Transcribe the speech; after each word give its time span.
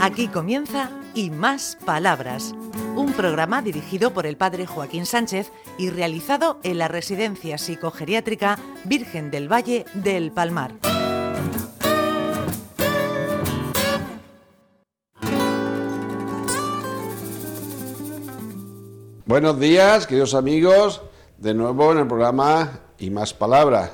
Aquí 0.00 0.28
comienza 0.28 0.92
Y 1.12 1.30
Más 1.30 1.76
Palabras, 1.84 2.54
un 2.94 3.12
programa 3.14 3.62
dirigido 3.62 4.12
por 4.14 4.26
el 4.26 4.36
padre 4.36 4.64
Joaquín 4.64 5.06
Sánchez 5.06 5.50
y 5.76 5.90
realizado 5.90 6.60
en 6.62 6.78
la 6.78 6.86
Residencia 6.86 7.58
Psicogeriátrica 7.58 8.60
Virgen 8.84 9.32
del 9.32 9.52
Valle 9.52 9.86
del 9.94 10.30
Palmar. 10.30 10.74
Buenos 19.26 19.58
días, 19.58 20.06
queridos 20.06 20.34
amigos, 20.34 21.02
de 21.38 21.54
nuevo 21.54 21.90
en 21.90 21.98
el 21.98 22.06
programa 22.06 22.82
Y 23.00 23.10
Más 23.10 23.34
Palabras. 23.34 23.90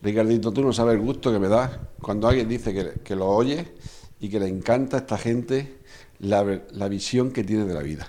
Ricardito, 0.00 0.52
tú 0.52 0.62
no 0.62 0.72
sabes 0.72 0.94
el 0.94 1.00
gusto 1.00 1.32
que 1.32 1.40
me 1.40 1.48
da 1.48 1.90
cuando 2.00 2.28
alguien 2.28 2.48
dice 2.48 2.72
que, 2.72 3.00
que 3.02 3.16
lo 3.16 3.26
oye 3.26 3.74
y 4.20 4.28
que 4.28 4.38
le 4.40 4.48
encanta 4.48 4.98
a 4.98 5.00
esta 5.00 5.18
gente 5.18 5.78
la, 6.18 6.60
la 6.72 6.88
visión 6.88 7.30
que 7.32 7.42
tiene 7.44 7.64
de 7.64 7.74
la 7.74 7.82
vida. 7.82 8.08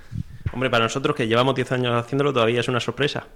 Hombre, 0.54 0.70
para 0.70 0.84
nosotros 0.84 1.16
que 1.16 1.28
llevamos 1.28 1.56
10 1.56 1.72
años 1.72 1.94
haciéndolo 1.96 2.34
todavía 2.34 2.60
es 2.60 2.68
una 2.68 2.80
sorpresa. 2.80 3.28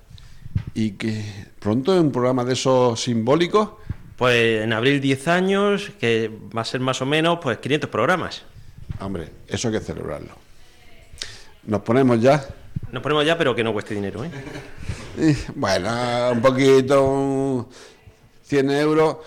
Y 0.74 0.92
que 0.92 1.24
pronto 1.60 1.94
en 1.94 2.08
un 2.08 2.12
programa 2.12 2.44
de 2.44 2.54
esos 2.54 3.02
simbólicos, 3.02 3.70
Pues 4.18 4.64
en 4.64 4.72
abril 4.74 5.02
10 5.02 5.28
años, 5.28 5.92
que 6.00 6.32
va 6.56 6.62
a 6.62 6.66
ser 6.66 6.80
más 6.82 7.02
o 7.02 7.06
menos 7.06 7.40
pues 7.42 7.58
500 7.58 7.90
programas. 7.90 8.44
hombre, 9.00 9.30
eso 9.48 9.68
hay 9.70 9.76
que 9.76 9.80
celebrarlo. 9.82 10.32
Nos 11.64 11.82
ponemos 11.82 12.22
ya. 12.22 12.46
Nos 12.92 13.02
ponemos 13.02 13.26
ya, 13.26 13.38
pero 13.38 13.56
que 13.56 13.64
no 13.64 13.74
cueste 13.74 13.96
dinero, 13.96 14.24
¿eh? 14.24 14.32
Bueno, 15.56 16.32
un 16.34 16.42
poquito, 16.42 17.04
un 17.06 17.68
100 18.44 18.70
euros. 18.72 19.18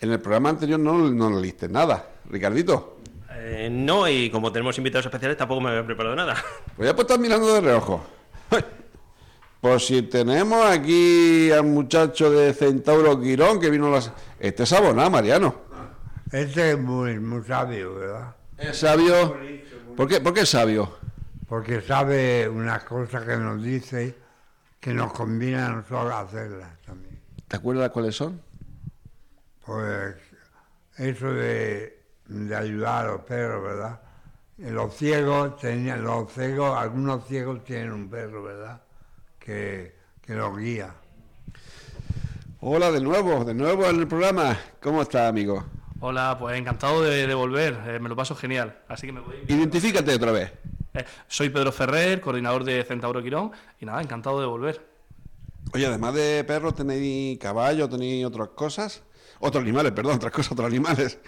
En 0.00 0.12
el 0.12 0.20
programa 0.20 0.50
anterior 0.50 0.78
no, 0.78 1.10
no 1.10 1.30
le 1.30 1.42
diste 1.42 1.68
nada, 1.68 2.06
Ricardito. 2.28 2.98
Eh, 3.30 3.68
no, 3.70 4.08
y 4.08 4.30
como 4.30 4.52
tenemos 4.52 4.76
invitados 4.78 5.06
especiales 5.06 5.36
tampoco 5.36 5.60
me 5.60 5.70
había 5.70 5.84
preparado 5.84 6.14
nada. 6.14 6.34
Pues 6.76 6.88
ya 6.88 6.94
pues 6.94 7.06
estás 7.06 7.18
mirando 7.18 7.52
de 7.52 7.60
reojo. 7.60 8.04
Pues 9.60 9.86
si 9.86 10.02
tenemos 10.02 10.64
aquí 10.66 11.50
al 11.50 11.64
muchacho 11.64 12.30
de 12.30 12.54
Centauro 12.54 13.20
Quirón 13.20 13.58
que 13.58 13.70
vino 13.70 13.90
las... 13.90 14.12
Este 14.38 14.62
es 14.62 14.72
abonado, 14.72 15.10
Mariano. 15.10 15.62
Este 16.30 16.72
es 16.72 16.78
muy, 16.78 17.18
muy 17.18 17.42
sabio, 17.42 17.96
¿verdad? 17.96 18.36
Es 18.56 18.78
sabio. 18.78 19.36
¿Por 19.96 20.06
qué, 20.06 20.20
¿Por 20.20 20.32
qué 20.32 20.42
es 20.42 20.48
sabio? 20.48 20.96
Porque 21.48 21.80
sabe 21.80 22.48
unas 22.48 22.84
cosas 22.84 23.24
que 23.24 23.36
nos 23.36 23.60
dice 23.60 24.14
que 24.78 24.94
nos 24.94 25.12
conviene 25.12 25.60
a 25.60 25.70
nosotros 25.70 26.12
hacerlas 26.12 26.78
también. 26.86 27.18
¿Te 27.48 27.56
acuerdas 27.56 27.90
cuáles 27.90 28.14
son? 28.14 28.40
Pues 29.66 30.14
eso 30.98 31.32
de, 31.32 31.97
de 32.28 32.54
ayudar 32.54 33.06
a 33.06 33.12
los 33.12 33.20
perros, 33.22 33.62
¿verdad? 33.62 34.00
Y 34.58 34.70
Los 34.70 34.94
ciegos 34.94 35.56
tenían, 35.56 36.02
los 36.02 36.32
ciegos, 36.32 36.76
algunos 36.76 37.26
ciegos 37.26 37.64
tienen 37.64 37.92
un 37.92 38.08
perro, 38.08 38.42
¿verdad? 38.42 38.80
Que, 39.38 39.94
que 40.20 40.34
los 40.34 40.56
guía. 40.58 40.94
Hola, 42.60 42.90
de 42.90 43.00
nuevo, 43.00 43.44
de 43.44 43.54
nuevo 43.54 43.86
en 43.86 44.00
el 44.00 44.08
programa. 44.08 44.58
¿Cómo 44.80 45.02
estás, 45.02 45.28
amigo? 45.28 45.64
Hola, 46.00 46.36
pues 46.38 46.58
encantado 46.58 47.02
de, 47.02 47.26
de 47.26 47.34
volver, 47.34 47.80
eh, 47.86 48.00
me 48.00 48.08
lo 48.08 48.16
paso 48.16 48.34
genial. 48.34 48.76
Así 48.88 49.06
que 49.06 49.12
me 49.12 49.20
voy. 49.20 49.36
Identifícate 49.46 50.12
otra 50.14 50.32
vez. 50.32 50.52
Eh, 50.94 51.04
soy 51.28 51.50
Pedro 51.50 51.70
Ferrer, 51.70 52.20
coordinador 52.20 52.64
de 52.64 52.84
Centauro 52.84 53.22
Quirón, 53.22 53.52
y 53.80 53.86
nada, 53.86 54.02
encantado 54.02 54.40
de 54.40 54.46
volver. 54.46 54.84
Oye, 55.72 55.86
además 55.86 56.14
de 56.14 56.42
perros, 56.44 56.74
¿tenéis 56.74 57.38
caballos, 57.38 57.88
tenéis 57.90 58.24
otras 58.26 58.48
cosas? 58.48 59.02
Otros 59.38 59.62
animales, 59.62 59.92
perdón, 59.92 60.16
otras 60.16 60.32
cosas, 60.32 60.52
otros 60.52 60.66
animales. 60.66 61.18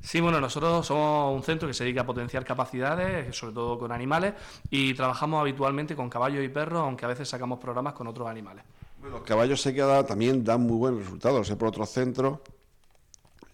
Sí, 0.00 0.20
bueno, 0.20 0.40
nosotros 0.40 0.86
somos 0.86 1.34
un 1.36 1.42
centro 1.42 1.66
que 1.68 1.74
se 1.74 1.84
dedica 1.84 2.02
a 2.02 2.06
potenciar 2.06 2.44
capacidades, 2.44 3.36
sobre 3.36 3.52
todo 3.54 3.78
con 3.78 3.90
animales, 3.92 4.34
y 4.70 4.94
trabajamos 4.94 5.40
habitualmente 5.40 5.96
con 5.96 6.08
caballos 6.08 6.44
y 6.44 6.48
perros, 6.48 6.80
aunque 6.82 7.04
a 7.04 7.08
veces 7.08 7.28
sacamos 7.28 7.58
programas 7.58 7.92
con 7.94 8.06
otros 8.06 8.28
animales. 8.28 8.64
Los 9.02 9.22
caballos 9.22 9.60
sé 9.60 9.74
que 9.74 9.80
da- 9.80 10.06
también 10.06 10.44
dan 10.44 10.62
muy 10.62 10.76
buenos 10.76 11.00
resultados. 11.00 11.46
Sé 11.46 11.56
por 11.56 11.68
otros 11.68 11.90
centros. 11.90 12.38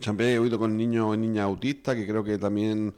Siempre 0.01 0.35
he 0.35 0.39
oído 0.39 0.59
con 0.59 0.77
niños 0.77 1.15
y 1.15 1.19
niñas 1.19 1.45
autistas 1.45 1.95
que 1.95 2.07
creo 2.07 2.23
que 2.25 2.37
también, 2.39 2.95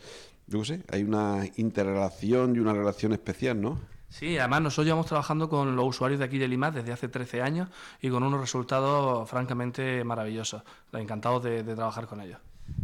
yo 0.47 0.61
qué 0.61 0.65
sé, 0.65 0.83
hay 0.91 1.03
una 1.03 1.45
interrelación 1.57 2.57
y 2.57 2.59
una 2.59 2.73
relación 2.73 3.13
especial, 3.13 3.61
¿no? 3.61 3.79
Sí, 4.09 4.39
además 4.39 4.63
nosotros 4.63 4.87
llevamos 4.87 5.07
trabajando 5.07 5.49
con 5.49 5.77
los 5.77 5.85
usuarios 5.87 6.19
de 6.21 6.25
aquí 6.25 6.39
de 6.39 6.49
Limas 6.49 6.75
desde 6.75 6.93
hace 6.93 7.09
13 7.09 7.43
años 7.43 7.69
y 8.01 8.09
con 8.09 8.23
unos 8.23 8.41
resultados 8.41 9.29
francamente 9.29 10.03
maravillosos. 10.05 10.63
Encantados 10.93 11.43
de, 11.45 11.63
de 11.63 11.75
trabajar 11.75 12.07
con 12.07 12.21
ellos. 12.21 12.39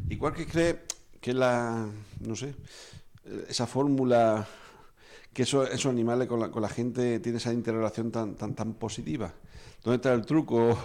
¿Y 0.09 0.17
cuál 0.17 0.35
que 0.35 0.47
cree 0.47 0.83
que 1.21 1.33
la, 1.33 1.87
no 2.21 2.37
sé, 2.37 2.55
esa 3.49 3.67
fórmula 3.67 4.47
que 5.33 5.43
eso- 5.45 5.65
esos 5.65 5.87
animales 5.93 6.29
con 6.29 6.41
la, 6.41 6.51
con 6.51 6.63
la 6.63 6.69
gente 6.69 7.21
tiene 7.21 7.39
esa 7.39 7.53
interrelación 7.53 8.11
tan, 8.13 8.35
tan, 8.37 8.55
tan 8.55 8.75
positiva? 8.75 9.33
¿Dónde 9.85 9.97
está 9.97 10.13
el 10.15 10.27
truco? 10.27 10.79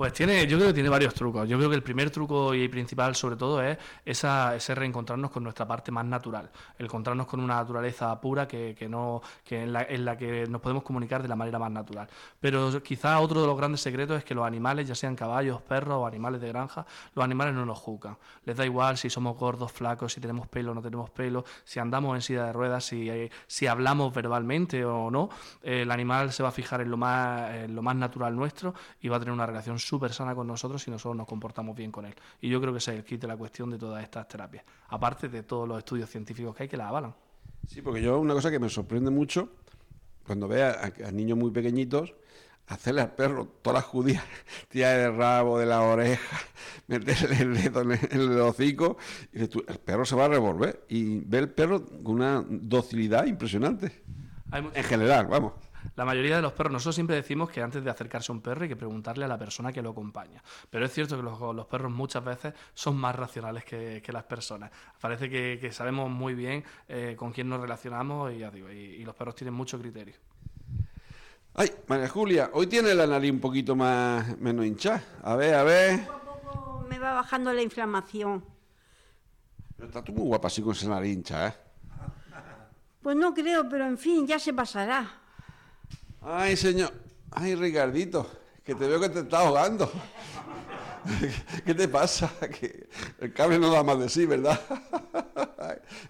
Pues 0.00 0.14
tiene, 0.14 0.46
yo 0.46 0.56
creo 0.56 0.68
que 0.68 0.72
tiene 0.72 0.88
varios 0.88 1.12
trucos. 1.12 1.46
Yo 1.46 1.58
creo 1.58 1.68
que 1.68 1.76
el 1.76 1.82
primer 1.82 2.10
truco 2.10 2.54
y 2.54 2.66
principal, 2.68 3.14
sobre 3.14 3.36
todo, 3.36 3.62
es 3.62 3.76
esa, 4.02 4.56
ese 4.56 4.74
reencontrarnos 4.74 5.30
con 5.30 5.42
nuestra 5.42 5.68
parte 5.68 5.92
más 5.92 6.06
natural. 6.06 6.50
El 6.78 6.86
encontrarnos 6.86 7.26
con 7.26 7.38
una 7.38 7.56
naturaleza 7.56 8.18
pura 8.18 8.48
que, 8.48 8.74
que 8.74 8.88
no, 8.88 9.20
que 9.44 9.62
en, 9.62 9.74
la, 9.74 10.16
que 10.16 10.46
nos 10.48 10.62
podemos 10.62 10.84
comunicar 10.84 11.20
de 11.20 11.28
la 11.28 11.36
manera 11.36 11.58
más 11.58 11.70
natural. 11.70 12.08
Pero 12.40 12.82
quizá 12.82 13.20
otro 13.20 13.42
de 13.42 13.46
los 13.46 13.58
grandes 13.58 13.82
secretos 13.82 14.16
es 14.16 14.24
que 14.24 14.34
los 14.34 14.46
animales, 14.46 14.88
ya 14.88 14.94
sean 14.94 15.14
caballos, 15.14 15.60
perros 15.60 15.98
o 15.98 16.06
animales 16.06 16.40
de 16.40 16.48
granja, 16.48 16.86
los 17.14 17.22
animales 17.22 17.52
no 17.52 17.66
nos 17.66 17.78
juzgan. 17.78 18.16
Les 18.46 18.56
da 18.56 18.64
igual 18.64 18.96
si 18.96 19.10
somos 19.10 19.36
gordos, 19.36 19.70
flacos, 19.70 20.14
si 20.14 20.20
tenemos 20.22 20.48
pelo 20.48 20.72
o 20.72 20.74
no 20.74 20.80
tenemos 20.80 21.10
pelo, 21.10 21.44
si 21.62 21.78
andamos 21.78 22.14
en 22.14 22.22
silla 22.22 22.46
de 22.46 22.54
ruedas, 22.54 22.86
si, 22.86 23.10
eh, 23.10 23.30
si 23.46 23.66
hablamos 23.66 24.14
verbalmente 24.14 24.82
o 24.82 25.10
no. 25.10 25.28
El 25.62 25.90
animal 25.90 26.32
se 26.32 26.42
va 26.42 26.48
a 26.48 26.52
fijar 26.52 26.80
en 26.80 26.90
lo 26.90 26.96
más, 26.96 27.54
en 27.54 27.74
lo 27.74 27.82
más 27.82 27.96
natural 27.96 28.34
nuestro 28.34 28.72
y 29.02 29.08
va 29.08 29.18
a 29.18 29.18
tener 29.18 29.34
una 29.34 29.44
relación 29.44 29.78
súper 29.90 30.12
sana 30.12 30.36
con 30.36 30.46
nosotros 30.46 30.80
si 30.80 30.88
nosotros 30.88 31.16
nos 31.16 31.26
comportamos 31.26 31.74
bien 31.74 31.90
con 31.90 32.06
él. 32.06 32.14
Y 32.40 32.48
yo 32.48 32.60
creo 32.60 32.72
que 32.72 32.78
ese 32.78 32.92
es 32.92 32.98
el 32.98 33.04
kit 33.04 33.20
de 33.20 33.26
la 33.26 33.36
cuestión 33.36 33.70
de 33.70 33.76
todas 33.76 34.00
estas 34.04 34.28
terapias. 34.28 34.64
Aparte 34.88 35.28
de 35.28 35.42
todos 35.42 35.66
los 35.66 35.78
estudios 35.78 36.08
científicos 36.08 36.54
que 36.54 36.62
hay 36.62 36.68
que 36.68 36.76
las 36.76 36.86
avalan. 36.86 37.12
Sí, 37.66 37.82
porque 37.82 38.00
yo 38.00 38.20
una 38.20 38.34
cosa 38.34 38.52
que 38.52 38.60
me 38.60 38.68
sorprende 38.68 39.10
mucho, 39.10 39.48
cuando 40.24 40.46
veo 40.46 40.68
a, 40.68 41.08
a 41.08 41.10
niños 41.10 41.36
muy 41.36 41.50
pequeñitos, 41.50 42.14
hacerle 42.68 43.00
al 43.00 43.12
perro 43.16 43.48
todas 43.62 43.82
las 43.82 43.84
judías, 43.84 44.22
tirar 44.68 45.00
el 45.00 45.16
rabo 45.16 45.58
de 45.58 45.66
la 45.66 45.82
oreja, 45.82 46.38
meterle 46.86 47.42
el 47.42 47.54
dedo 47.60 47.82
en 47.82 47.98
el, 48.12 48.40
hocico, 48.40 48.96
y 49.32 49.40
el 49.40 49.48
perro 49.84 50.04
se 50.04 50.14
va 50.14 50.26
a 50.26 50.28
revolver. 50.28 50.84
Y 50.88 51.18
ve 51.18 51.38
el 51.38 51.50
perro 51.50 51.84
con 51.84 52.14
una 52.14 52.44
docilidad 52.48 53.26
impresionante. 53.26 54.04
Hay 54.52 54.68
En 54.72 54.84
general, 54.84 55.26
vamos. 55.26 55.54
La 56.00 56.06
mayoría 56.06 56.36
de 56.36 56.40
los 56.40 56.54
perros, 56.54 56.72
nosotros 56.72 56.94
siempre 56.94 57.14
decimos 57.14 57.50
que 57.50 57.60
antes 57.60 57.84
de 57.84 57.90
acercarse 57.90 58.32
a 58.32 58.34
un 58.34 58.40
perro 58.40 58.62
hay 58.62 58.70
que 58.70 58.74
preguntarle 58.74 59.26
a 59.26 59.28
la 59.28 59.36
persona 59.36 59.70
que 59.70 59.82
lo 59.82 59.90
acompaña. 59.90 60.42
Pero 60.70 60.86
es 60.86 60.94
cierto 60.94 61.14
que 61.14 61.22
los, 61.22 61.38
los 61.54 61.66
perros 61.66 61.92
muchas 61.92 62.24
veces 62.24 62.54
son 62.72 62.96
más 62.96 63.14
racionales 63.14 63.66
que, 63.66 64.00
que 64.02 64.10
las 64.10 64.24
personas. 64.24 64.70
Parece 64.98 65.28
que, 65.28 65.58
que 65.60 65.70
sabemos 65.70 66.08
muy 66.08 66.32
bien 66.32 66.64
eh, 66.88 67.14
con 67.18 67.32
quién 67.32 67.50
nos 67.50 67.60
relacionamos 67.60 68.32
y, 68.32 68.38
ya 68.38 68.50
digo, 68.50 68.70
y, 68.72 68.76
y 68.76 69.04
los 69.04 69.14
perros 69.14 69.34
tienen 69.34 69.52
mucho 69.52 69.78
criterio. 69.78 70.14
Ay, 71.52 71.70
María 71.86 72.08
Julia, 72.08 72.50
hoy 72.54 72.66
tiene 72.66 72.94
la 72.94 73.06
nariz 73.06 73.32
un 73.32 73.40
poquito 73.40 73.76
más 73.76 74.38
menos 74.38 74.64
hinchada. 74.64 75.04
A 75.22 75.36
ver, 75.36 75.54
a 75.54 75.64
ver. 75.64 76.06
Poco 76.06 76.30
a 76.30 76.40
poco 76.40 76.86
me 76.88 76.98
va 76.98 77.12
bajando 77.12 77.52
la 77.52 77.60
inflamación. 77.60 78.42
Pero 79.76 79.88
Está 79.88 80.02
tú 80.02 80.14
muy 80.14 80.24
guapa 80.24 80.48
así 80.48 80.62
con 80.62 80.72
esa 80.72 80.88
nariz 80.88 81.12
hincha, 81.12 81.48
¿eh? 81.48 81.54
Pues 83.02 83.16
no 83.16 83.34
creo, 83.34 83.68
pero 83.68 83.86
en 83.86 83.98
fin, 83.98 84.26
ya 84.26 84.38
se 84.38 84.54
pasará. 84.54 85.19
Ay, 86.22 86.56
señor. 86.56 86.92
Ay, 87.30 87.54
Ricardito, 87.54 88.30
que 88.64 88.74
te 88.74 88.86
veo 88.86 89.00
que 89.00 89.08
te 89.08 89.20
estás 89.20 89.40
ahogando. 89.40 89.90
¿Qué 91.64 91.74
te 91.74 91.88
pasa? 91.88 92.30
El 93.20 93.32
cable 93.32 93.58
no 93.58 93.70
da 93.70 93.82
más 93.82 93.98
de 93.98 94.08
sí, 94.08 94.26
¿verdad? 94.26 94.60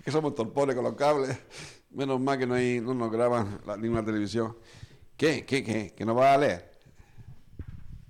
Que 0.04 0.10
somos 0.10 0.34
torpones 0.34 0.74
con 0.74 0.84
los 0.84 0.94
cables. 0.94 1.36
Menos 1.90 2.20
mal 2.20 2.38
que 2.38 2.46
no, 2.46 2.54
hay, 2.54 2.80
no 2.80 2.94
nos 2.94 3.10
graban 3.10 3.60
la, 3.66 3.76
ninguna 3.76 4.04
televisión. 4.04 4.56
¿Qué? 5.16 5.44
¿Qué? 5.44 5.62
¿Qué? 5.64 5.92
¿Que 5.94 6.04
no 6.04 6.14
vas 6.14 6.36
a 6.36 6.38
leer? 6.38 6.70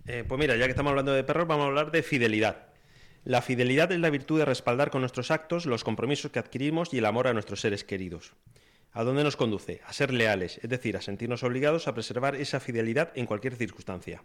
Eh, 0.07 0.25
pues 0.29 0.39
mira, 0.39 0.57
ya 0.57 0.67
que 0.67 0.71
estamos 0.71 0.91
hablando 0.91 1.13
de 1.13 1.25
perros, 1.25 1.49
vamos 1.49 1.65
a 1.65 1.69
hablar 1.69 1.91
de 1.91 2.03
fidelidad. 2.03 2.69
La 3.25 3.43
fidelidad 3.43 3.91
es 3.93 3.99
la 3.99 4.11
virtud 4.11 4.39
de 4.39 4.45
respaldar 4.45 4.91
con 4.91 5.01
nuestros 5.01 5.31
actos 5.31 5.67
los 5.67 5.83
compromisos 5.83 6.31
que 6.31 6.39
adquirimos 6.39 6.93
y 6.93 6.99
el 6.99 7.07
amor 7.07 7.27
a 7.27 7.33
nuestros 7.33 7.61
seres 7.61 7.85
queridos. 7.85 8.33
¿A 8.93 9.05
dónde 9.05 9.23
nos 9.23 9.37
conduce? 9.37 9.81
A 9.87 9.93
ser 9.93 10.13
leales, 10.13 10.59
es 10.63 10.69
decir, 10.69 10.97
a 10.97 11.01
sentirnos 11.01 11.43
obligados 11.45 11.87
a 11.87 11.95
preservar 11.95 12.35
esa 12.35 12.59
fidelidad 12.61 13.13
en 13.15 13.27
cualquier 13.27 13.55
circunstancia. 13.55 14.23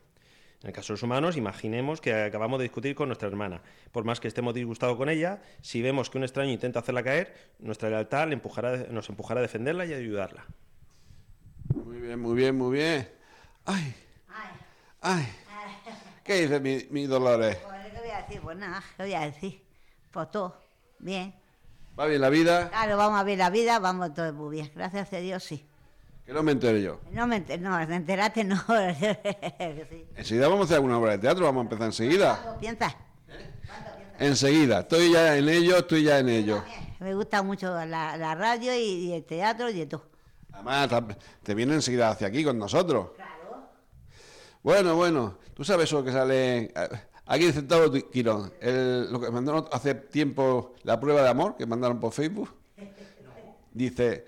En 0.61 0.67
el 0.69 0.73
caso 0.73 0.87
de 0.87 0.93
los 0.93 1.03
humanos, 1.03 1.37
imaginemos 1.37 2.01
que 2.01 2.13
acabamos 2.15 2.57
de 2.57 2.63
discutir 2.63 2.95
con 2.95 3.09
nuestra 3.09 3.27
hermana. 3.27 3.61
Por 3.91 4.05
más 4.05 4.19
que 4.19 4.27
estemos 4.27 4.55
disgustados 4.55 4.97
con 4.97 5.09
ella, 5.09 5.41
si 5.61 5.81
vemos 5.83 6.09
que 6.09 6.17
un 6.17 6.23
extraño 6.23 6.49
intenta 6.51 6.79
hacerla 6.79 7.03
caer, 7.03 7.35
nuestra 7.59 7.89
lealtad 7.89 8.27
le 8.27 8.33
empujará- 8.41 8.87
nos 8.89 9.07
empujará 9.09 9.39
a 9.39 9.43
defenderla 9.43 9.85
y 9.85 9.93
a 9.93 9.97
ayudarla. 9.97 10.45
Muy 11.73 11.99
bien, 11.99 12.19
muy 12.19 12.35
bien, 12.35 12.55
muy 12.57 12.75
bien. 12.77 13.07
Ay. 13.65 13.93
Ay. 15.01 15.27
¿Qué 16.23 16.41
dice 16.41 16.59
mi, 16.59 16.87
mi 16.89 17.05
Dolores? 17.05 17.57
Pues, 17.57 17.91
¿Qué 17.93 17.99
voy 17.99 18.09
a 18.09 18.21
decir? 18.23 18.41
Pues 18.41 18.57
nada, 18.57 18.83
¿qué 18.97 19.03
voy 19.03 19.13
a 19.13 19.19
decir? 19.21 19.61
Pues 20.09 20.31
todo, 20.31 20.59
bien. 20.97 21.35
¿Va 21.97 22.05
bien 22.07 22.21
la 22.21 22.29
vida? 22.29 22.69
Claro, 22.69 22.97
vamos 22.97 23.19
a 23.19 23.23
ver 23.23 23.37
la 23.37 23.49
vida, 23.49 23.79
vamos 23.79 24.13
todo 24.13 24.33
muy 24.33 24.55
bien. 24.57 24.71
Gracias 24.75 25.11
a 25.13 25.17
Dios, 25.17 25.43
sí. 25.43 25.65
Que 26.25 26.33
no 26.33 26.43
me 26.43 26.51
entere 26.51 26.81
yo. 26.81 26.99
No 27.11 27.27
me 27.27 27.37
enter- 27.45 27.59
no, 27.59 27.79
enteraste, 27.79 28.43
no. 28.43 28.57
sí. 29.89 30.05
Enseguida 30.15 30.47
vamos 30.47 30.61
a 30.61 30.65
hacer 30.65 30.75
alguna 30.77 30.97
obra 30.97 31.11
de 31.13 31.19
teatro, 31.19 31.45
vamos 31.45 31.61
a 31.61 31.63
empezar 31.63 31.85
enseguida. 31.85 32.39
¿Cuánto 32.43 32.59
piensas? 32.59 32.95
Enseguida, 34.17 34.79
estoy 34.79 35.11
ya 35.11 35.37
en 35.37 35.47
ello, 35.49 35.77
estoy 35.77 36.03
ya 36.03 36.19
en 36.19 36.29
ello. 36.29 36.63
Me 36.99 37.13
gusta 37.13 37.43
mucho 37.43 37.67
la, 37.85 38.17
la 38.17 38.33
radio 38.35 38.73
y, 38.73 38.79
y 38.79 39.13
el 39.13 39.23
teatro 39.25 39.69
y 39.69 39.85
todo. 39.85 40.09
Además, 40.53 40.89
te 41.43 41.53
viene 41.53 41.73
enseguida 41.75 42.09
hacia 42.09 42.27
aquí 42.27 42.43
con 42.43 42.57
nosotros. 42.57 43.09
Bueno, 44.63 44.95
bueno, 44.95 45.37
tú 45.53 45.63
sabes 45.63 45.83
eso 45.85 46.03
que 46.03 46.11
sale 46.11 46.57
eh, 46.63 46.71
aquí 47.25 47.51
Ti- 47.51 48.05
Quirón, 48.11 48.53
el- 48.61 49.11
lo 49.11 49.19
que 49.19 49.31
mandaron 49.31 49.65
hace 49.71 49.95
tiempo 49.95 50.75
la 50.83 50.99
prueba 50.99 51.21
de 51.21 51.29
amor 51.29 51.55
que 51.57 51.65
mandaron 51.65 51.99
por 51.99 52.11
Facebook. 52.11 52.49
Dice, 53.73 54.25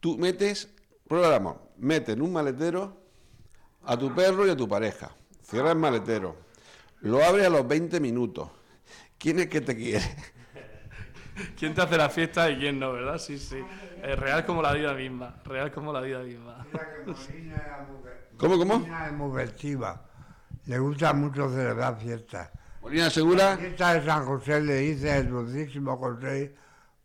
tú 0.00 0.16
metes, 0.18 0.68
prueba 1.06 1.28
de 1.30 1.36
amor, 1.36 1.60
metes 1.76 2.14
en 2.14 2.22
un 2.22 2.32
maletero 2.32 2.96
a 3.84 3.96
tu 3.98 4.14
perro 4.14 4.46
y 4.46 4.50
a 4.50 4.56
tu 4.56 4.68
pareja, 4.68 5.14
cierra 5.42 5.72
el 5.72 5.78
maletero, 5.78 6.36
lo 7.00 7.22
abres 7.24 7.46
a 7.46 7.50
los 7.50 7.66
20 7.66 8.00
minutos. 8.00 8.48
¿Quién 9.18 9.40
es 9.40 9.48
que 9.48 9.60
te 9.60 9.76
quiere? 9.76 10.04
¿Quién 11.58 11.74
te 11.74 11.82
hace 11.82 11.96
la 11.96 12.08
fiesta 12.08 12.50
y 12.50 12.58
quién 12.58 12.78
no, 12.78 12.92
verdad? 12.92 13.18
Sí, 13.18 13.38
sí. 13.38 13.58
Es 14.02 14.18
real 14.18 14.44
como 14.46 14.62
la 14.62 14.72
vida 14.72 14.92
misma. 14.94 15.40
Real 15.44 15.70
como 15.72 15.92
la 15.92 16.00
vida 16.00 16.20
misma. 16.20 16.66
Mira 16.72 16.88
que 17.04 17.10
Molina 17.12 17.54
era 17.56 17.86
muy 17.88 18.02
ve- 18.02 18.28
¿Cómo, 18.36 18.58
cómo? 18.58 18.78
Molina 18.78 19.06
es 19.06 19.12
muy. 19.12 19.30
Le 20.68 20.78
gusta 20.78 21.14
mucho 21.14 21.48
celebrar 21.48 21.98
fiestas. 21.98 22.50
Molina 22.82 23.08
Segura, 23.08 23.56
Fiesta 23.56 23.94
de 23.94 24.04
San 24.04 24.26
José 24.26 24.60
le 24.60 24.76
dice 24.80 25.16
el 25.16 25.30
dulcísimo 25.30 25.96
José, 25.96 26.54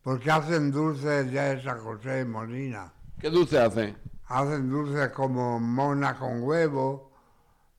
porque 0.01 0.29
hacen 0.29 0.69
dulces 0.69 1.31
ya 1.31 1.55
de 1.55 1.63
San 1.63 1.79
José 1.79 2.19
en 2.19 2.29
Molina. 2.29 2.91
¿qué 3.21 3.29
dulce 3.29 3.57
hace? 3.57 3.95
Hacen 4.27 4.69
dulces 4.69 5.07
como 5.11 5.61
mona 5.61 6.19
con 6.19 6.43
huevo, 6.43 7.13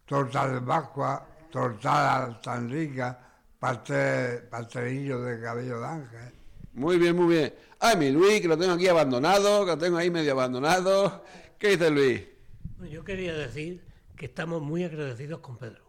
torta 0.06 0.48
de 0.48 0.62
Pascua, 0.62 1.26
tortadas 1.52 2.40
tan 2.40 2.70
ricas, 2.70 3.14
pastel, 3.58 4.44
pastelillo 4.44 5.20
de 5.20 5.38
cabello 5.38 5.80
de 5.80 5.86
ángel. 5.86 6.32
Muy 6.72 6.96
bien, 6.96 7.14
muy 7.14 7.34
bien. 7.34 7.54
Ay, 7.78 7.98
mi 7.98 8.10
Luis, 8.10 8.40
que 8.40 8.48
lo 8.48 8.56
tengo 8.56 8.72
aquí 8.72 8.88
abandonado, 8.88 9.66
que 9.66 9.72
lo 9.72 9.78
tengo 9.78 9.98
ahí 9.98 10.10
medio 10.10 10.32
abandonado. 10.32 11.22
¿Qué 11.58 11.76
dice 11.76 11.90
Luis? 11.90 12.22
Yo 12.90 13.04
quería 13.04 13.34
decir 13.34 13.82
que 14.16 14.26
estamos 14.26 14.62
muy 14.62 14.84
agradecidos 14.84 15.40
con 15.40 15.56
Pedro, 15.58 15.84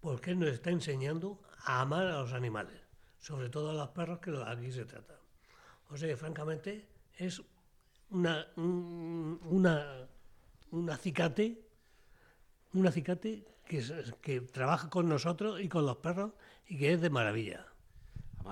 porque 0.00 0.30
él 0.30 0.38
nos 0.40 0.48
está 0.50 0.70
enseñando 0.70 1.42
a 1.64 1.80
amar 1.82 2.06
a 2.06 2.20
los 2.20 2.32
animales, 2.32 2.80
sobre 3.18 3.48
todo 3.48 3.70
a 3.70 3.74
los 3.74 3.88
perros 3.90 4.18
que 4.20 4.32
aquí 4.46 4.72
se 4.72 4.84
trata. 4.84 5.18
O 5.90 5.96
sea 5.96 6.08
que 6.08 6.16
francamente 6.16 6.88
es 7.16 7.42
una, 8.10 8.46
un- 8.56 9.38
una, 9.44 10.08
un 10.70 10.90
acicate, 10.90 11.62
un 12.74 12.86
acicate 12.86 13.44
que, 13.66 13.84
que 14.20 14.40
trabaja 14.40 14.88
con 14.90 15.08
nosotros 15.08 15.60
y 15.60 15.68
con 15.68 15.84
los 15.86 15.98
perros 15.98 16.32
y 16.66 16.78
que 16.78 16.92
es 16.92 17.00
de 17.00 17.10
maravilla. 17.10 17.66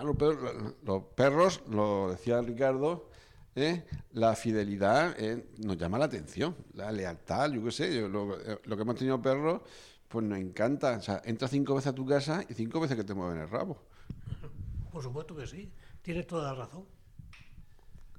Los 0.05 0.17
perros, 0.17 0.75
los 0.85 1.03
perros, 1.17 1.63
lo 1.69 2.11
decía 2.13 2.41
Ricardo, 2.43 3.10
¿eh? 3.55 3.85
la 4.13 4.35
fidelidad 4.35 5.15
eh, 5.19 5.51
nos 5.59 5.77
llama 5.77 5.99
la 5.99 6.07
atención, 6.07 6.57
la 6.75 6.91
lealtad, 6.93 7.51
yo 7.51 7.65
qué 7.65 7.71
sé, 7.71 7.95
yo 7.95 8.09
lo, 8.09 8.41
eh, 8.41 8.61
lo 8.65 8.77
que 8.77 8.83
hemos 8.83 8.97
tenido 8.97 9.21
perros, 9.21 9.63
pues 10.09 10.25
nos 10.25 10.39
encanta. 10.39 10.97
O 10.97 11.03
sea, 11.03 11.23
entras 11.25 11.51
cinco 11.51 11.75
veces 11.75 11.89
a 11.89 11.95
tu 11.95 12.07
casa 12.07 12.45
y 12.49 12.55
cinco 12.55 12.81
veces 12.81 12.97
que 12.97 13.05
te 13.05 13.15
mueven 13.15 13.39
el 13.39 13.49
rabo. 13.49 13.79
Por 14.91 15.03
supuesto 15.03 15.37
que 15.37 15.47
sí, 15.47 15.71
tienes 16.03 16.27
toda 16.27 16.53
la 16.53 16.65
razón. 16.65 16.85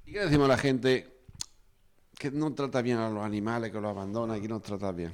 ¿Y 0.06 0.12
qué 0.12 0.20
decimos 0.20 0.46
a 0.46 0.48
la 0.48 0.58
gente 0.58 1.20
que 2.18 2.30
no 2.30 2.54
trata 2.54 2.82
bien 2.82 2.98
a 2.98 3.10
los 3.10 3.24
animales, 3.24 3.70
que 3.70 3.80
los 3.80 3.90
abandona 3.90 4.38
y 4.38 4.40
que 4.40 4.48
no 4.48 4.60
trata 4.60 4.92
bien? 4.92 5.12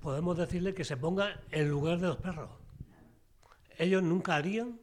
podemos 0.00 0.36
decirle 0.36 0.74
que 0.74 0.84
se 0.84 0.96
ponga 0.96 1.40
en 1.50 1.68
lugar 1.68 1.98
de 1.98 2.08
los 2.08 2.16
perros. 2.16 2.50
Ellos 3.78 4.02
nunca 4.02 4.36
harían, 4.36 4.80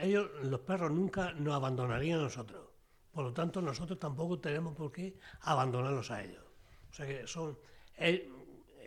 ellos, 0.00 0.28
los 0.42 0.60
perros 0.60 0.90
nunca 0.90 1.32
nos 1.32 1.54
abandonarían 1.54 2.20
a 2.20 2.22
nosotros. 2.24 2.69
Por 3.12 3.24
lo 3.24 3.32
tanto, 3.32 3.60
nosotros 3.60 3.98
tampoco 3.98 4.38
tenemos 4.38 4.74
por 4.76 4.92
qué 4.92 5.16
abandonarlos 5.42 6.10
a 6.10 6.22
ellos. 6.22 6.44
O 6.90 6.94
sea 6.94 7.06
que 7.06 7.26
son 7.26 7.56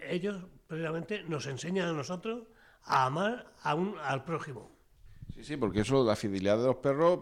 ellos 0.10 0.44
precisamente 0.68 1.24
nos 1.24 1.46
enseñan 1.48 1.90
a 1.90 1.94
nosotros 1.94 2.44
a 2.84 3.06
amar 3.06 3.54
a 3.62 3.76
un, 3.76 3.96
al 4.00 4.24
prójimo. 4.24 4.70
Sí, 5.34 5.44
sí, 5.44 5.58
porque 5.58 5.82
eso, 5.82 6.04
la 6.04 6.16
fidelidad 6.16 6.58
de 6.58 6.66
los 6.66 6.76
perros 6.78 7.20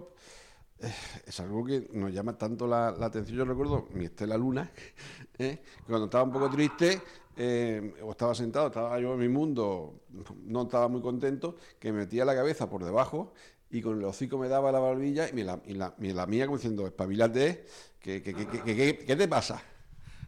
eh, 0.80 0.94
es 1.26 1.40
algo 1.40 1.64
que 1.66 1.88
nos 1.94 2.12
llama 2.12 2.38
tanto 2.38 2.68
la, 2.68 2.90
atención. 2.90 3.38
Yo 3.38 3.46
recuerdo 3.46 3.88
mi 3.94 4.06
Estela 4.06 4.38
Luna, 4.38 4.72
¿eh? 5.38 5.62
cuando 5.86 6.06
estaba 6.06 6.24
un 6.24 6.32
poco 6.32 6.50
triste, 6.50 7.02
eh, 7.38 7.94
o 8.04 8.12
estaba 8.12 8.34
sentado, 8.36 8.68
estaba 8.68 9.00
yo 9.00 9.14
en 9.14 9.20
mi 9.20 9.30
mundo, 9.30 10.02
no 10.44 10.64
estaba 10.64 10.88
muy 10.88 11.02
contento, 11.02 11.56
que 11.80 11.92
me 11.92 12.00
metía 12.00 12.26
la 12.26 12.36
cabeza 12.36 12.70
por 12.70 12.84
debajo 12.84 13.34
y 13.72 13.82
con 13.82 13.98
el 14.00 14.06
hocico 14.06 14.38
me 14.38 14.48
daba 14.50 14.72
la 14.72 14.80
barbilla 14.80 15.30
y 15.30 15.34
me 15.34 15.44
la, 15.44 15.62
me 15.98 16.14
la 16.14 16.26
mía 16.28 16.46
como 16.46 16.58
diciendo, 16.58 16.86
espabilate, 16.88 17.66
¿qué, 18.00 18.22
qué, 18.22 18.34
qué, 18.34 18.48
qué- 18.48 18.76
qué- 18.76 19.06
qué 19.06 19.16
te 19.16 19.28
pasa? 19.28 19.62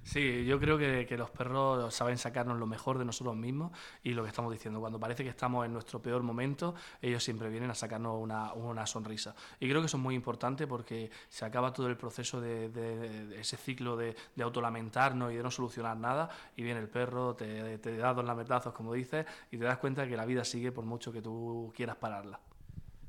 Sí, 0.06 0.44
yo 0.46 0.60
creo 0.60 0.78
que, 0.78 1.06
que 1.08 1.16
los 1.18 1.32
perros 1.32 1.94
saben 1.96 2.18
sacarnos 2.18 2.60
lo 2.60 2.68
mejor 2.68 2.98
de 3.00 3.06
nosotros 3.06 3.38
mismos 3.38 3.72
y 4.04 4.12
lo 4.14 4.24
que 4.24 4.30
estamos 4.30 4.52
diciendo, 4.52 4.82
cuando 4.82 5.00
parece 5.00 5.24
que 5.24 5.30
estamos 5.30 5.66
en 5.66 5.72
nuestro 5.72 6.02
peor 6.02 6.24
momento, 6.24 6.76
ellos 7.02 7.24
siempre 7.24 7.48
vienen 7.50 7.70
a 7.70 7.76
sacarnos 7.76 8.22
una, 8.22 8.52
una 8.52 8.86
sonrisa. 8.86 9.34
Y 9.62 9.70
creo 9.70 9.80
que 9.82 9.86
eso 9.88 9.96
es 9.96 10.04
muy 10.04 10.14
importante 10.14 10.68
porque 10.68 11.10
se 11.30 11.46
acaba 11.46 11.72
todo 11.72 11.88
el 11.88 11.96
proceso 11.96 12.42
de, 12.42 12.68
de- 12.70 13.28
de 13.28 13.40
ese 13.40 13.56
ciclo 13.56 13.96
de, 13.96 14.14
de 14.36 14.44
autolamentarnos 14.44 15.32
y 15.32 15.38
de 15.38 15.44
no 15.44 15.52
solucionar 15.52 15.96
nada 15.96 16.30
y 16.58 16.64
viene 16.64 16.82
el 16.82 16.90
perro, 16.90 17.36
te, 17.36 17.78
te 17.78 17.96
da 17.96 18.14
dos 18.14 18.26
lametazos, 18.26 18.74
como 18.74 18.94
dices, 18.94 19.26
y 19.52 19.58
te 19.58 19.64
das 19.64 19.78
cuenta 19.78 20.06
que 20.06 20.18
la 20.18 20.26
vida 20.26 20.44
sigue 20.44 20.74
por 20.74 20.84
mucho 20.84 21.14
que 21.14 21.22
tú 21.22 21.72
quieras 21.74 21.96
pararla. 21.96 22.42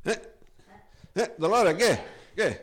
¿Eh? 0.04 1.34
Dolores, 1.38 1.74
¿qué? 1.76 1.98
¿Qué? 2.34 2.62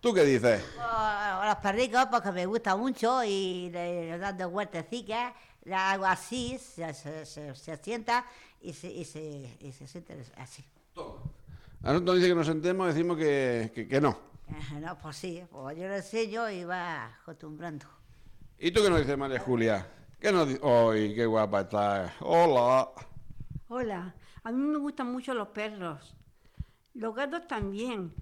¿Tú 0.00 0.12
qué 0.14 0.24
dices? 0.24 0.62
O 0.78 1.44
los 1.44 1.56
perricos 1.56 2.06
porque 2.10 2.32
me 2.32 2.46
gusta 2.46 2.76
mucho 2.76 3.22
y 3.24 3.70
le, 3.70 4.10
le 4.10 4.18
dan 4.18 4.36
de 4.36 4.46
huertecicas, 4.46 5.32
le 5.64 5.74
hago 5.74 6.06
así, 6.06 6.58
se, 6.58 6.92
se, 6.94 7.24
se, 7.26 7.54
se 7.54 7.76
sienta 7.76 8.24
y 8.60 8.72
se, 8.72 8.88
y, 8.88 9.04
se, 9.04 9.20
y 9.60 9.72
se 9.72 9.86
siente 9.86 10.24
así. 10.36 10.64
A 11.84 11.92
nosotros 11.92 12.16
dice 12.16 12.28
que 12.28 12.34
nos 12.34 12.46
sentemos, 12.46 12.86
decimos 12.94 13.16
que, 13.16 13.70
que, 13.74 13.88
que 13.88 14.00
no. 14.00 14.16
Eh, 14.48 14.80
No, 14.80 14.98
pues 14.98 15.16
sí, 15.16 15.44
pues 15.50 15.76
yo 15.76 15.88
le 15.88 15.96
enseño 15.96 16.48
y 16.50 16.64
va 16.64 17.06
acostumbrando. 17.22 17.86
¿Y 18.58 18.70
tú 18.70 18.82
qué 18.82 18.90
nos 18.90 19.00
dices, 19.00 19.18
María 19.18 19.40
Julia? 19.40 19.86
¿Qué 20.20 20.30
nos 20.30 20.46
dices? 20.48 20.62
¡Ay, 20.64 21.14
qué 21.14 21.26
guapa 21.26 21.62
estás! 21.62 22.12
¡Hola! 22.20 22.90
Hola, 23.68 24.14
a 24.44 24.52
mí 24.52 24.58
me 24.58 24.78
gustan 24.78 25.10
mucho 25.10 25.32
los 25.34 25.48
perros. 25.48 26.14
Los 26.94 27.14
gatos 27.14 27.46
también, 27.46 28.12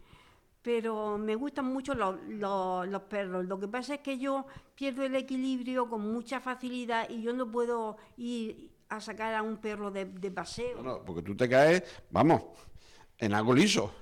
pero 0.62 1.18
me 1.18 1.34
gustan 1.34 1.66
mucho 1.66 1.94
los, 1.94 2.16
los- 2.28 2.86
los 2.86 3.02
perros. 3.02 3.44
Lo 3.46 3.58
que 3.58 3.68
pasa 3.68 3.94
es 3.94 4.00
que 4.00 4.18
yo 4.18 4.46
pierdo 4.74 5.02
el 5.02 5.14
equilibrio 5.16 5.88
con 5.88 6.12
mucha 6.12 6.40
facilidad 6.40 7.08
y 7.08 7.22
yo 7.22 7.32
no 7.32 7.50
puedo 7.50 7.96
ir 8.16 8.70
a 8.88 9.00
sacar 9.00 9.34
a 9.34 9.42
un 9.42 9.56
perro 9.58 9.90
de, 9.90 10.04
de 10.04 10.30
paseo. 10.30 10.82
No, 10.82 10.98
no, 10.98 11.04
porque 11.04 11.22
tú 11.22 11.36
te 11.36 11.48
caes, 11.48 11.82
vamos, 12.10 12.42
en 13.18 13.34
algo 13.34 13.54
liso. 13.54 13.92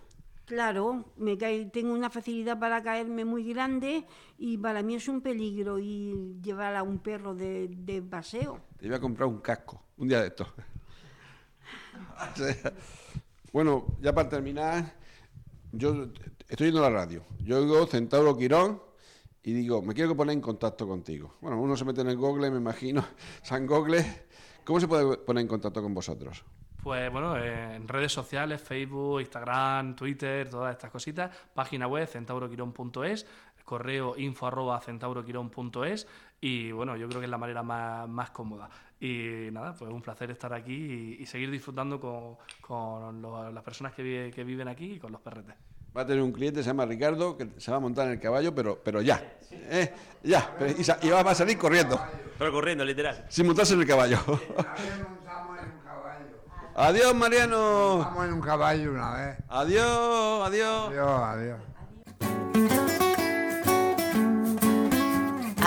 Claro, 0.46 1.04
me 1.16 1.36
cae- 1.36 1.66
tengo 1.70 1.92
una 1.92 2.08
facilidad 2.08 2.58
para 2.58 2.82
caerme 2.82 3.24
muy 3.26 3.44
grande 3.52 4.06
y 4.38 4.56
para 4.56 4.82
mí 4.82 4.94
es 4.94 5.06
un 5.06 5.20
peligro 5.20 5.78
ir 5.78 6.40
llevar 6.40 6.74
a 6.74 6.82
un 6.82 6.98
perro 7.00 7.34
de, 7.34 7.68
de 7.68 8.00
paseo. 8.00 8.58
Te 8.78 8.86
iba 8.86 8.96
a 8.96 9.00
comprar 9.00 9.28
un 9.28 9.40
casco, 9.40 9.82
un 9.98 10.08
día 10.08 10.22
de 10.22 10.28
estos. 10.28 10.48
Bueno, 13.52 13.86
ya 14.00 14.14
para 14.14 14.28
terminar, 14.28 14.94
yo 15.72 16.08
estoy 16.48 16.66
yendo 16.66 16.84
a 16.84 16.90
la 16.90 16.96
radio. 16.96 17.24
Yo 17.40 17.58
oigo 17.58 17.86
Centauro 17.86 18.36
Quirón 18.36 18.82
y 19.42 19.52
digo, 19.52 19.80
me 19.82 19.94
quiero 19.94 20.16
poner 20.16 20.34
en 20.34 20.40
contacto 20.40 20.86
contigo. 20.86 21.36
Bueno, 21.40 21.60
uno 21.60 21.76
se 21.76 21.84
mete 21.84 22.02
en 22.02 22.08
el 22.08 22.16
Google, 22.16 22.50
me 22.50 22.58
imagino, 22.58 23.04
San 23.42 23.66
Google. 23.66 24.04
¿Cómo 24.64 24.80
se 24.80 24.88
puede 24.88 25.16
poner 25.18 25.42
en 25.42 25.48
contacto 25.48 25.82
con 25.82 25.94
vosotros? 25.94 26.44
Pues 26.82 27.10
bueno, 27.10 27.36
en 27.36 27.88
redes 27.88 28.12
sociales, 28.12 28.62
Facebook, 28.62 29.20
Instagram, 29.20 29.96
Twitter, 29.96 30.48
todas 30.48 30.72
estas 30.72 30.90
cositas, 30.90 31.34
página 31.52 31.86
web 31.86 32.06
centauroquirón.es, 32.06 33.26
correo 33.64 34.16
info 34.16 34.46
arroba 34.46 34.80
centauroquirón.es 34.80 36.06
y 36.40 36.70
bueno, 36.72 36.96
yo 36.96 37.08
creo 37.08 37.20
que 37.20 37.24
es 37.26 37.30
la 37.30 37.38
manera 37.38 37.62
más, 37.62 38.08
más 38.08 38.30
cómoda. 38.30 38.68
Y 39.00 39.48
nada, 39.52 39.74
pues 39.74 39.90
un 39.92 40.02
placer 40.02 40.30
estar 40.30 40.52
aquí 40.52 41.16
y, 41.18 41.22
y 41.22 41.26
seguir 41.26 41.50
disfrutando 41.50 42.00
con, 42.00 42.36
con 42.60 43.22
lo- 43.22 43.50
las 43.52 43.62
personas 43.62 43.92
que, 43.94 44.02
vi- 44.02 44.30
que 44.32 44.42
viven 44.44 44.66
aquí 44.68 44.94
y 44.94 44.98
con 44.98 45.12
los 45.12 45.20
perretes. 45.20 45.54
Va 45.96 46.02
a 46.02 46.06
tener 46.06 46.22
un 46.22 46.32
cliente, 46.32 46.62
se 46.62 46.68
llama 46.68 46.84
Ricardo, 46.84 47.36
que 47.36 47.48
se 47.58 47.70
va 47.70 47.76
a 47.78 47.80
montar 47.80 48.06
en 48.06 48.12
el 48.14 48.20
caballo, 48.20 48.54
pero, 48.54 48.78
pero 48.82 49.00
ya. 49.00 49.22
¿eh? 49.52 49.92
Ya. 50.22 50.54
pero- 50.58 50.74
y, 51.02 51.08
va 51.10 51.22
va 51.22 51.30
a 51.30 51.34
salir 51.34 51.56
corriendo, 51.58 51.98
Pero 52.38 52.52
corriendo, 52.52 52.84
literal. 52.84 53.24
sin 53.28 53.46
montarse 53.46 53.74
en 53.74 53.80
el 53.80 53.86
caballo. 53.86 54.18
Una 54.26 54.72
vez 54.74 55.08
montamos 55.08 55.58
en 55.60 55.64
un 55.70 55.78
caballo. 55.84 56.36
Adiós, 56.74 57.14
Mariano. 57.14 57.96
Montamos 57.98 58.24
en 58.26 58.32
un 58.34 58.40
caballo 58.40 58.90
una 58.92 59.10
vez. 59.12 59.38
Adiós, 59.48 60.46
adiós. 60.46 60.88
Adiós, 60.90 61.20
adiós. 61.22 61.58